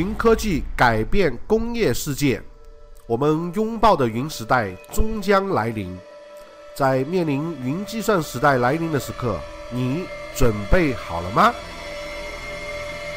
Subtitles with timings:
[0.00, 2.42] 云科技改变工业世界，
[3.06, 5.94] 我们拥抱的云时代终将来临。
[6.74, 9.38] 在面临云计算时代来临的时刻，
[9.70, 11.52] 你准备好了吗？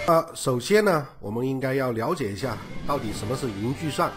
[0.08, 4.12] 呃，首先呢，我们应该要了解一下到底什么是云计算。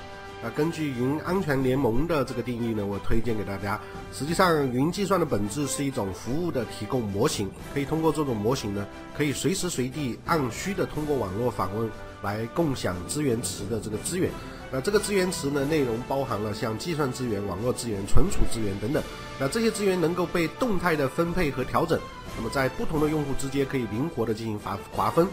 [0.47, 3.81] 那根据云安全联盟的这个定义呢，我推荐给大家。
[4.13, 11.91] 实际上，云计算的本质是一种服务的提供模型，可以通过这种模型呢，可以随时随地按需的通过网络访问
[12.23, 14.31] 来共享资源池的这个资源。
[14.71, 19.03] 那这个资源池呢，内容包含了像计算资源、网络资源、存储资源等等。
[19.41, 21.99] 那这些资源能够被动态的分配和调整，
[22.37, 25.27] 那么在不同的用户之间可以灵活的进行划划分。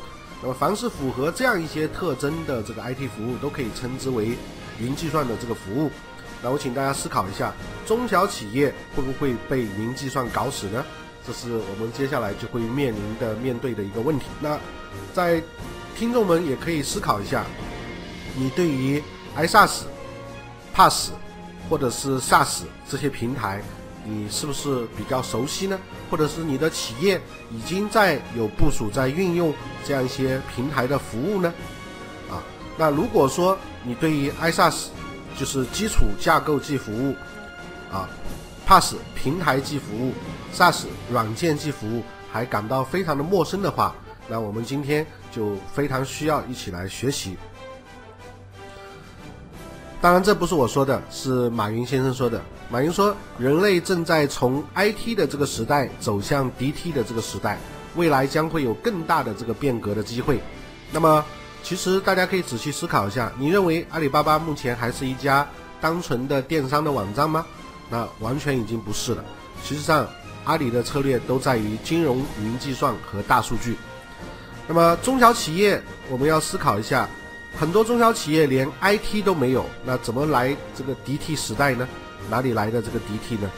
[0.43, 4.37] 那么凡是符合这样一些特征的这个 IT 服务，都可以称之为。
[4.79, 5.91] 云计算的这个服务，
[6.41, 7.53] 那我请大家思考一下，
[7.85, 10.83] 中小企业会不会被云计算搞死呢？
[11.25, 14.25] 这是我们接下来就会面临的面对的一个问题。
[14.41, 14.59] 那
[15.13, 15.39] 在
[15.95, 17.45] 听众们也可以思考一下，
[18.35, 19.01] 你对于
[19.37, 19.83] iSaaS、
[20.75, 21.09] PaaS
[21.69, 23.61] 或者是 SaaS 这些平台，
[24.05, 25.79] 你是不是比较熟悉呢？
[26.11, 27.19] 或者是你的企业
[27.51, 29.53] 已经在有部署在运用
[29.85, 31.53] 这样一些平台的服务呢？
[32.29, 32.43] 啊，
[32.77, 34.87] 那如果说，你对于 iSaaS
[35.37, 37.15] 就是基础架构即服务
[37.91, 38.09] 啊
[38.67, 40.13] ，PaaS 平台即服务
[40.53, 43.95] ，SaaS 软件即服务还感到非常的陌生的话，
[44.27, 47.37] 那我们今天就非常需要一起来学习。
[50.01, 52.41] 当然，这不是我说的，是马云先生说的。
[52.73, 57.59] 马云说，人类正在从 IT 的这个时代走向 DT 的这个时代，
[57.95, 60.39] 未来将会有更大的这个变革的机会。
[60.91, 61.23] 那么。
[61.65, 65.47] 其实大家可以仔细思考一下，你认为阿里巴巴目前还是一家
[65.79, 67.45] 单纯的电商的网站吗？
[67.89, 69.23] 那完全已经不是了。
[69.63, 70.05] 实上，
[70.43, 73.77] 阿里的策略都在于金融、云计算和大数据。
[74.67, 77.07] 那么中小企业，我们要思考一下，
[77.57, 81.87] 很多中小企业连 IT 都没有，那怎么来这个 DT 时代呢？
[82.29, 83.49] 哪里来的这个 DT 呢？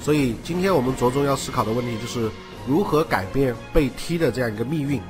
[0.00, 2.30] 所以今天我们着重要思考的问题就是
[2.68, 5.00] 如何改变被踢的这样一个命运。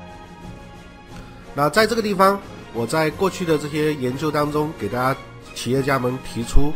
[1.55, 2.41] 那在这个地方，
[2.73, 5.21] 我在过去的这些研究当中，给大家
[5.55, 6.73] 企业家们提出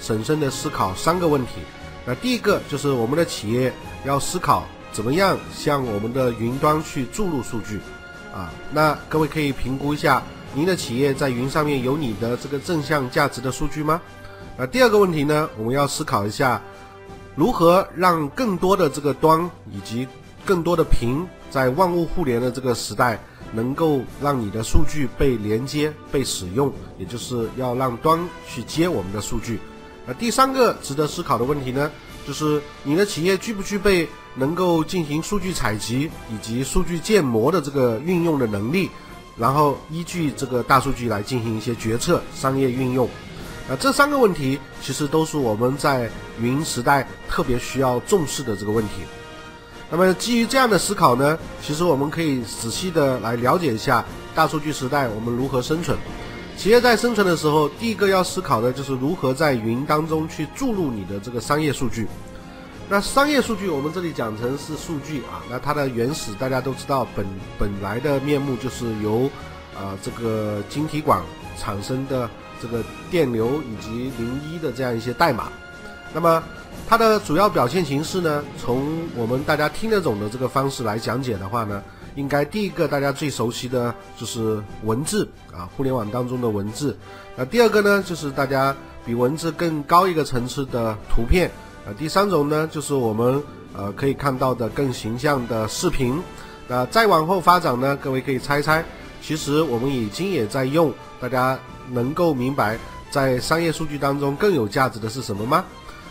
[0.00, 1.60] 审慎的思考三个问题。
[2.06, 3.72] 那第一个就是我们的企业
[4.04, 7.78] 要思考怎么样向我们的云端去注入数据
[8.34, 8.50] 啊。
[8.72, 10.22] 那各位可以评估一下，
[10.54, 14.00] 您的企业在云上面有你的这个正向价值的数据吗？
[14.56, 16.60] 那第二个问题呢，我们要思考一下，
[17.34, 20.06] 如何让更多的这个端以及
[20.44, 23.18] 更多的屏在万物互联的这个时代。
[23.52, 29.60] 能够让你的数据被连接、被使用，也就是要让端去接我们的数据。
[30.04, 31.88] 那第三个值得思考的问题呢，
[32.26, 38.90] 就是你的企业具不具备能够进行数据采集以及数据建模的这个运用的能力，
[39.36, 43.08] 然后依据这个大数据来进行一些决策、商业运用。
[43.68, 46.10] 那这三个问题其实都是我们在
[46.40, 49.02] 云时代特别需要重视的这个问题。
[49.90, 54.04] 那么基于这样的思考呢，其实我们可以仔细的来了解一下
[54.34, 55.96] 大数据时代我们如何生存。
[56.56, 62.06] 企业在生存的时候，第一个要思考的就是如何在云当中去注入你的这个商业数据。
[62.88, 67.26] 那商业数据我们这里讲成是数据啊，那它的原始大家都知道，本
[67.58, 69.30] 本来的面目就是由
[69.74, 71.22] 啊这个晶体管
[71.58, 72.28] 产生的
[72.60, 75.48] 这个电流以及零一的这样一些代码。
[76.12, 76.42] 那么
[76.88, 81.82] 它的主要表现形式呢，从我们大家听得懂的这个方式来讲解的话呢，
[82.14, 86.96] 应该第一个大家最熟悉的就是文字啊，互联网当中的文字。
[87.36, 91.50] 那第二个呢，就是大家比文字更高一个层次的图片。
[91.86, 93.42] 啊，第三种呢，就是我们
[93.76, 96.22] 呃可以看到的更形象的视频。
[96.66, 98.84] 那再往后发展呢，各位可以猜猜，
[99.20, 101.58] 其实我们已经也在用，大家
[101.90, 102.78] 能够明白，
[103.10, 105.64] 在商业数据当中更有价值的是什么吗？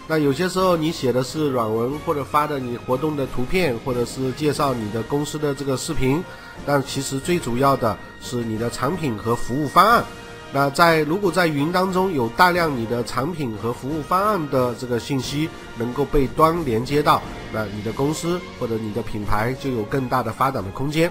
[0.06, 6.22] 那有些时候你写的是软文，或者发的你活动的图片，或者是介绍你的公司的这个视频，
[6.66, 10.04] 但其实最主要的是你的产品和服务方案。
[10.52, 17.22] 那在如果在云当中有大量你的产品和服务方案的这个信息能够被端连接到，
[17.52, 21.10] 那你的公司或者你的品牌就有更大的发展的空间。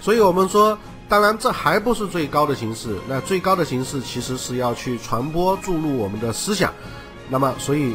[0.00, 0.78] 所以我们说，
[1.10, 6.72] 当然这还不是最高的形式，那最高的形式其实是要去传播注入我们的思想。
[7.28, 7.94] 那么所以。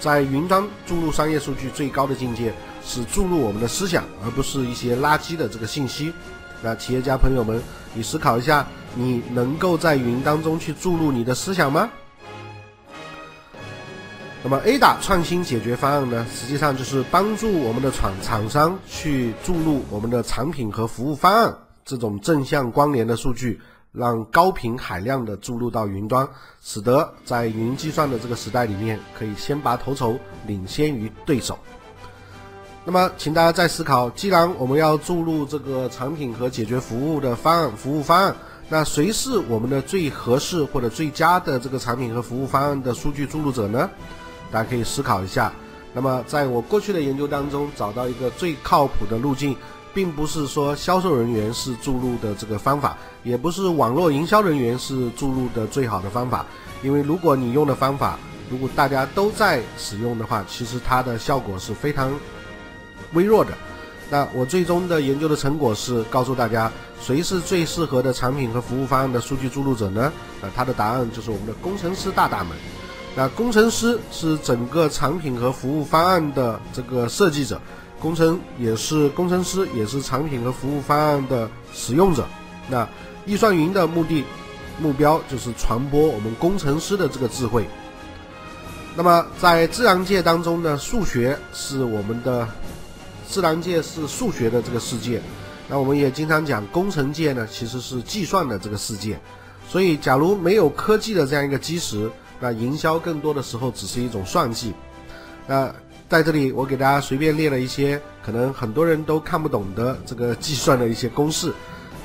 [0.00, 2.54] 在云端注入商业数据最高的境界
[2.84, 6.12] 是注入我们的思想，而不是一些垃圾的这个信息。
[6.62, 7.60] 那企业家朋友们，
[7.92, 8.64] 你思考一下，
[8.94, 11.90] 你能够在云当中去注入你的思想吗？
[14.44, 23.58] 那么 A 打创新解决方案呢，实际上就是帮助我们的厂厂商去注入我们的产品和服务方案这种正向关联的数据。
[23.90, 26.28] 让高频海量的注入到云端，
[26.62, 31.58] 使得在云计算的这个时代里面，可以先拔头筹，领先于对手。
[32.84, 38.36] 那么，请大家再思考，既然我们要注入这个产品和解决服务的方案、服务方案，
[38.68, 43.88] 那谁是我们的最合适或者最佳的这个产品和服务方案的数据注入者呢？
[44.52, 45.50] 大家可以思考一下。
[45.94, 49.56] 那么，在我过去的研究当中，找到一个最靠谱的路径。
[49.94, 56.44] 并不是说销售人员是注入的这个方法，也不是网络营销人员是注入的最好的方法。
[56.82, 58.18] 因为如果你用的方法，
[58.50, 62.12] 如果大家都在使用的话，其实它的效果是非常
[63.14, 63.52] 微弱的。
[64.10, 66.70] 那我最终的研究的成果是告诉大家，
[67.00, 70.12] 谁是最适合的产品和服务方案的数据注入者呢？
[70.40, 72.56] 那它的答案就是我们的工程师大大们。
[73.16, 77.60] 那工程师是整个产品和服务方案的这个设计者。
[78.00, 82.24] 工程也是工程师，也是产品和服务方案的使用者。
[82.68, 82.88] 那
[83.26, 84.24] 易算云的目的
[84.80, 87.66] 目标就是传播我们工程师的这个智慧。
[88.94, 92.48] 那么在自然界当中呢，数学是我们的
[93.26, 95.20] 自然界是数学的这个世界。
[95.68, 99.18] 那我们也经常讲工程界呢，其实是计算的这个世界。
[99.68, 104.72] 所以，假如没有科技的这样一个基石，那营销更多的时候只是一种算计。
[105.48, 105.74] 那。
[106.08, 111.52] 在这里，我给大家随便列了一些可能很多人都看不懂的这个计算的一些公式。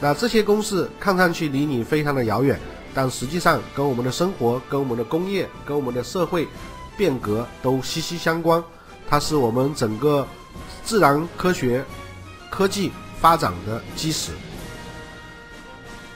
[0.01, 2.59] 那这些公式看上去离你非常的遥远，
[2.93, 6.45] 但实际上跟我们的生活、跟我们的工业、跟我们的社会
[6.97, 8.61] 变革都息息相关。
[9.09, 10.27] 它是我们整个
[10.83, 11.81] 自然科学
[12.49, 12.91] 科技
[13.21, 14.33] 发展的基石。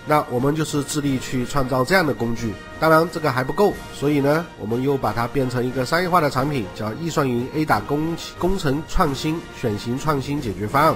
[0.07, 10.95] 那我们就是致力去创造这样的工具，当然这个还不够，所以呢，我们又把它变成一个商业化的产品，叫易算云 A 打工工程创新选型创新解决方案。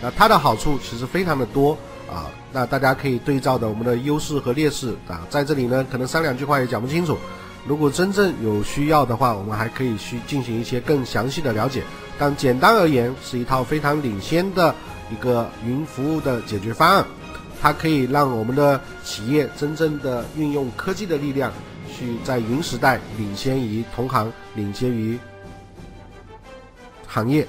[0.00, 1.76] 那它的好处其实非常的多
[2.08, 7.18] 啊，那大家可以对照的我们的优势和劣势啊，在这里呢，可能三两句话也讲不清楚。
[7.66, 11.82] 如果真正有需要的话，我们还可以去进行一些更详细的了解。
[12.18, 14.72] 但简单而言，是一套非常领先的
[15.10, 17.04] 一个云服务的解决方案。
[17.64, 21.50] 它可以让我们的企业真正的运用科技的力量，
[21.90, 25.18] 去在云时代领先于同行，领先于
[27.06, 27.46] 行业。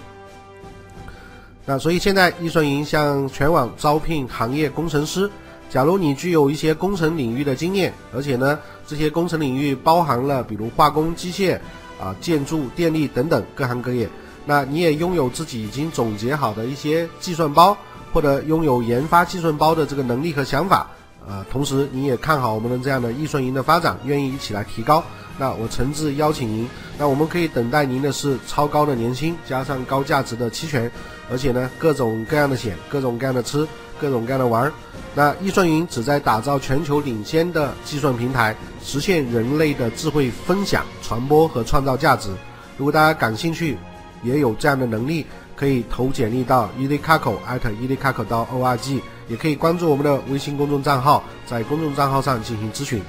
[1.66, 5.30] 那所以现在易算云向全网招聘行业工程师。
[5.70, 8.58] 假如你具有一些工程领域的经验，而且呢，
[8.88, 11.60] 这些工程领域包含了比如化工、机械、
[12.00, 14.08] 啊建筑、电力等等各行各业，
[14.46, 17.78] 那你也拥有自己已经总结好的一些计算包。
[18.16, 20.88] 或者拥有研发计算包的这个能力和想法，
[21.28, 25.04] 呃，同时你也看好我们的这样的易算云的发展，愿意一起来提高，
[25.38, 26.66] 那我诚挚邀请您。
[26.98, 30.90] 那我们可以等待您的是超高的年薪，加上高价值的期权，
[31.30, 33.68] 而且呢，各种各样的险，各种各样的吃，
[34.00, 34.72] 各种各样的玩儿。
[35.14, 42.30] 那易算云旨在打造全球领先的计算平台，实现人类的智慧分享、传播和创造价值。
[42.78, 43.78] 如果大家感兴趣，
[44.24, 45.26] 也有这样的能力。
[45.56, 53.02] 可以投简历到 e d c a c o at e d c a c o 到 org，也可以关注我们的微信公众账号，在公众账号上进行咨询。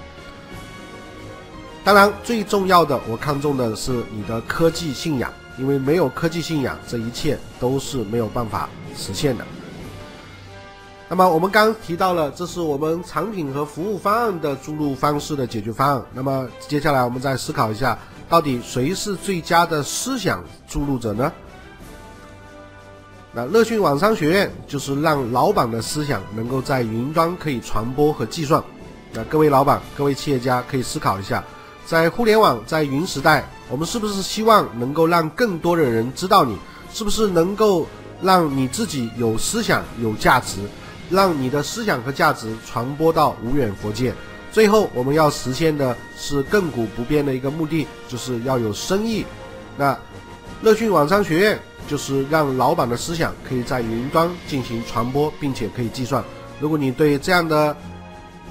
[1.84, 9.44] 当然，最重要的，我看重的是你的科技信仰，因为没有科技信仰，这一切都是没有办法实现的。
[11.08, 16.04] 那么，我们刚提到了，这是我们产品和服务方案的注入方式的解决方案。
[16.12, 17.96] 那么，接下来我们再思考一下，
[18.28, 21.32] 到底谁是最佳的思想注入者呢？
[23.36, 28.64] 那乐讯网商学院就是让老板的思想能够在云端可以传播和计算。
[29.12, 31.44] 那各位老板、各位企业家可以思考一下，
[31.84, 36.56] 在互联网在云时代，我们是不是希望能够让更多的人知道你？
[36.90, 37.86] 是不是能够
[38.22, 40.56] 让你自己有思想、有价值，
[41.10, 44.14] 让你的思想和价值传播到无远佛界？
[44.50, 49.26] 最后，我们要实现的是亘古不变的一个目的，就是要有生意。
[49.76, 49.94] 那
[50.62, 51.60] 乐讯网商学院。
[51.86, 56.22] 就是让老板的思想可以在云端进行传播，并且可以计算。
[56.60, 57.76] 如果你对这样的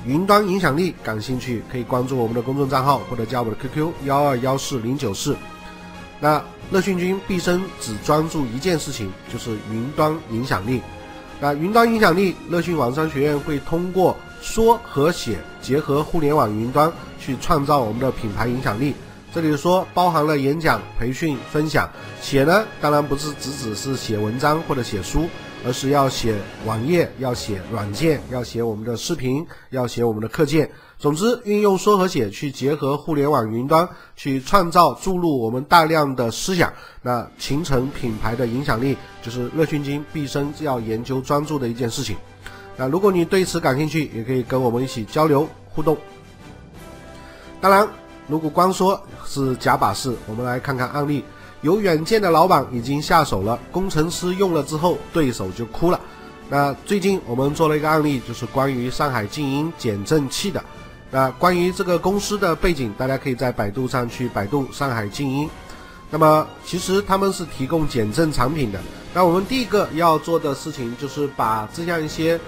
[0.05, 5.35] 云端影响力感兴趣，可以关注我们的公众账号或者加我的 QQ 幺二幺四零九四。
[6.19, 10.81] 那乐讯君毕生只专注一件事情，就是云端影响力。
[11.39, 18.95] 那云端影响力，乐讯网商学院会通过说和写结合互联网云端，去创造我们的品牌影响力。
[19.35, 21.89] 这里说包含了演讲、培训、分享。
[22.21, 25.27] 写呢，当然不是只只是写文章或者写书，
[25.65, 26.33] 而是要写
[26.65, 30.71] 网页、要写软件、要写我们的视频、要写我们的课件。
[30.97, 42.15] 总之，运用说和写去结合互联网云端，去创造注入我们大量的思想，那形成品牌的影响力，就是乐讯金毕生要研究专注的一件事情。
[42.77, 45.97] 那如果你对此感兴趣，也可以跟我们一起交流互动。
[47.59, 47.85] 当然，
[48.27, 51.23] 如果光说是假把式，我们来看看案例。
[51.61, 55.99] 有远见的老板已经下手了，工程师用了之后，对手就哭了。
[56.47, 60.63] 那最近我们做了一个案例，就是关于上海静音减震器的。
[61.09, 65.49] 那关于这个公司的背景，大家可以在百度上去百度上海静音。
[66.11, 68.79] 那么其实他们是提供减震产品的。
[69.13, 72.39] 那我们第一个要做的事情，就是把这样一些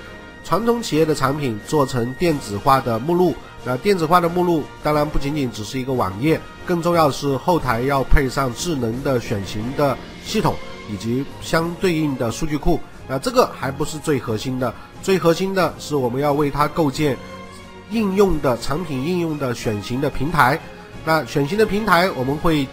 [0.44, 3.34] 传统企业的产品做成电子化的目录。
[3.68, 10.56] 那电子化的目录，当然不仅仅只是一个网页，更重要的是后台要配上智能的选型的系统
[10.90, 12.80] 以及相对应的数据库。
[13.10, 17.18] 那这个还不是最核心的，最核心的是我们要为它构建
[17.92, 20.58] 应用的产品应用的选型的平台。
[21.04, 22.66] 那选型的平台，我们会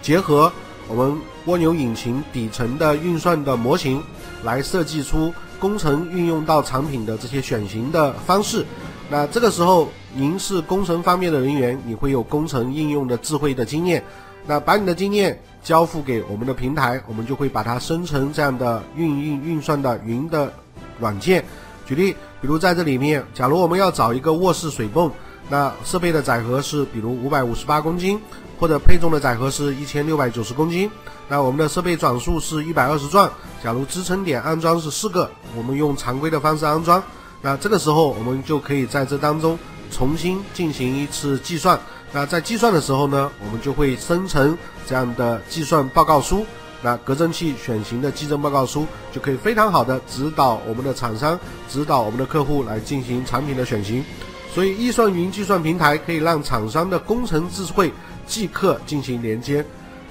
[0.00, 0.52] 结合
[0.86, 4.00] 我们蜗牛引擎底层的运算的模型，
[4.44, 8.64] 来设计出工程运用到产品的这些选型的方式。
[9.10, 14.02] 那这个时候，您是工程方面的人员，你会有工程应用的智慧的经验。
[14.46, 20.52] 那把你的经验交付给我们的平台，我们就会把它生成这样的运运运算的云的
[20.98, 21.44] 软件。
[21.86, 25.10] 举例，比如在这里面，假如我们要找一个卧室水泵，
[25.48, 28.20] 那设备的载荷是比如五百五十八公斤，
[28.58, 30.90] 或者配重的载荷是一千六百九十公斤，
[31.28, 33.30] 那我们的设备转速是一百二十转。
[33.62, 37.02] 假如支撑点安装是四个，我们用常规的方式安装，
[37.40, 39.58] 那这个时候我们就可以在这当中
[39.92, 41.78] 重新进行一次计算。
[42.10, 46.44] 那在计算的时候呢，我们就会生成这样的计算报告书。
[46.84, 54.04] 那隔震器选型的计算报告书就可以非常好的指导我们的厂商，指导我们的客户来进行产品的选型。
[54.52, 57.92] 所以，易算云计算平台可以让厂商的工程智慧
[58.26, 59.64] 即刻进行连接。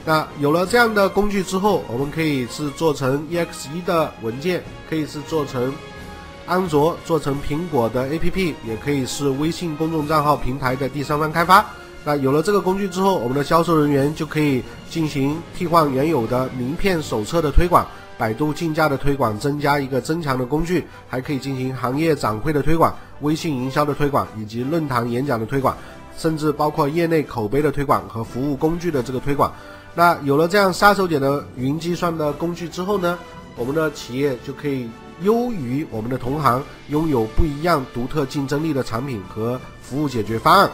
[0.03, 5.71] 那有了这样的工具之后，我们可以是做成 EX1 的文件，可以是做成
[6.51, 11.65] 安卓、做成苹果的 APP，也可以是微信公众账号平台的第三方开发。
[12.03, 25.73] 那有了这个工具之后，我们的销售人员就可以进行替换原有的名片手册的推广、百度竞价的推广，增加一个增强的工具，还可以进行行业展会的推广、微信营销的推广以及论坛演讲的推广，
[26.17, 29.49] 甚至包括业内口碑的推广和服务工具的这个推广。
[29.95, 33.17] 那有了这样杀手锏的云计算的工具之后呢，
[33.55, 34.89] 我们的企业就可以
[35.21, 40.69] 优于我们的同行，拥有不一样独特竞争力的产品和服务解决方案。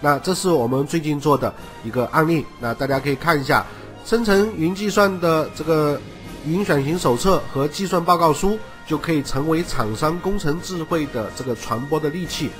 [0.00, 1.52] 那这是我们最近做的
[1.82, 3.66] 一个案例，那大家可以看一下，
[4.04, 6.00] 生成云计算的这个
[6.46, 12.50] 云选型手册和计算报告书，就可以成为厂商工程智慧的这个传播的利器。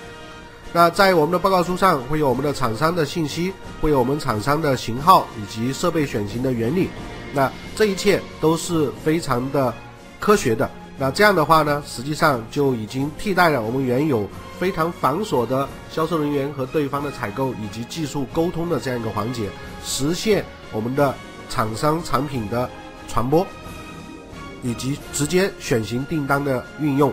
[0.72, 6.88] 那在我们的报告书上会有我们的厂商的信息，会有我们厂商的型号以及设备选型的原理，
[7.32, 9.72] 那这一切都是非常的
[10.18, 10.68] 科学的。
[11.00, 14.28] 那这样的话呢，实际上就已经替代了我们原有
[14.58, 19.48] 非常繁琐的销售人员和对方的采购以及技术沟通的这样一个环节，
[19.84, 21.14] 实现我们的
[21.48, 22.68] 厂商产品的
[23.06, 23.46] 传播，
[24.62, 27.12] 以及直接选型订单的运用，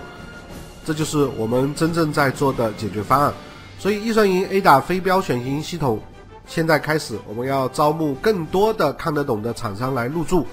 [0.84, 3.32] 这就是我们真正在做的解决方案。
[3.78, 6.02] 所以，易算云 A 打非标选型系统
[6.48, 10.48] 现在开始，我们要招募更多的看得懂的厂商来入驻。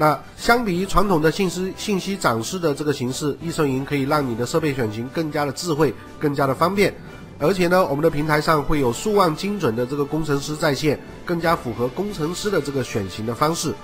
[0.00, 6.94] 那相比于传统的信息信息展示的这个形式，易顺云可以让你的设备选型更加的智慧，更加的方便。
[7.38, 13.74] 而且呢，我们的平台上会有数万精准的这个工程师在线，更加符合工程师的这个选型的方式，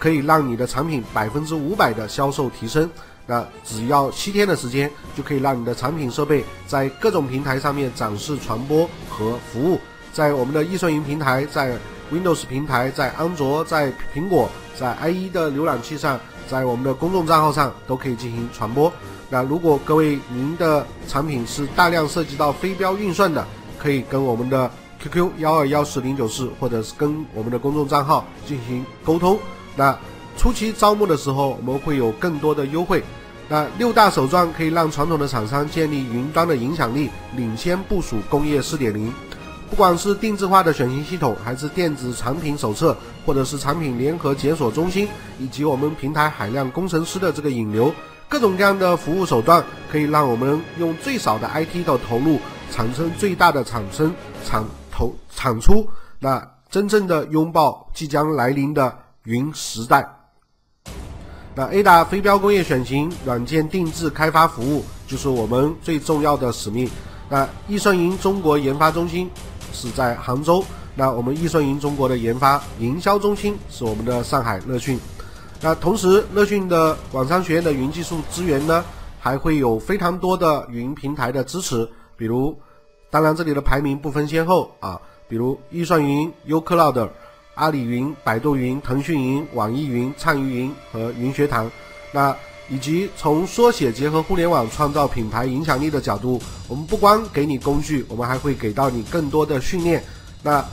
[0.00, 2.90] 可以让你的产品百分之五百的销售提升。
[3.28, 9.78] 那只要七天的时间，就可以让你的产品设备在各种平台上面展示、传播和服务。
[10.12, 11.78] 在我们的易顺云平台，在
[12.12, 14.48] Windows 平台，在安卓，在苹果。
[14.74, 18.92] 在 IE 的浏览器上，在我们的公众账号上都可以进行传播。
[19.28, 23.46] 那如果各位您的产品是大量涉及到飞镖运算的，
[23.78, 29.38] 可以跟我们的 QQ 幺二幺四零九四，或者是跟我们的公众账号进行沟通。
[29.76, 29.96] 那
[30.36, 33.04] 初期招募的时候，我们会有更多的优惠。
[33.48, 39.12] 那六大手段可以让传统的厂商建立云端的影响力，领先部署工业四点零。
[39.72, 47.90] 不管是定制化的选型系统，还是电子产品手册，或者是产品联合检索中心，以及我们平台海量工程师的这个引流，
[48.28, 52.38] 各种各样的服务手段，可以让我们用最少的 IT 的投入，
[52.70, 54.14] 产生最大的产生
[54.44, 55.88] 产投产出，
[56.18, 60.06] 那真正的拥抱即将来临的云时代。
[61.54, 66.90] 那 A 达飞镖工业选型软件定制开发服务，就是我们最重要的使命。
[67.30, 69.30] 那易顺云中国研发中心。
[69.72, 70.64] 是在杭州，
[70.94, 74.98] 那我们易顺云中国的研发营销中心是我们的上海乐讯，
[75.60, 78.84] 那同时乐讯的广商学院的云技术资源呢，
[79.18, 82.56] 还会有非常多的云平台的支持，比如，
[83.10, 87.08] 当然这里的排名不分先后啊，比如易算云、uCloud、
[87.54, 91.70] 阿里云、百度云、腾讯云、网易云、畅云云和云学堂。
[92.12, 92.36] 那
[92.72, 100.02] 以及从缩写结合互联网创造品牌影响力的角度，我们不光给你工具，我们还会给到你更多的训练。
[100.42, 100.64] 那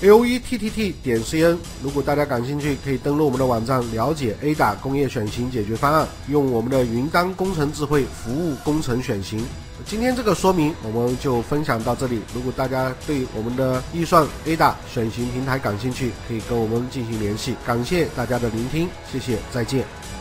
[0.00, 9.44] l e t t t 点 c n，如果大家感兴趣，可以登录我们的网站了解 A 打工业选型解决方案，用我们的云端工程智慧服务工程选型。
[9.84, 12.20] 今天这个说明我们就分享到这里。
[12.32, 17.56] 如果大家对我们的预算 A 打选型平台感兴趣，可以跟我们进行联系。
[17.66, 20.13] 感谢大家的聆听，谢谢，再见。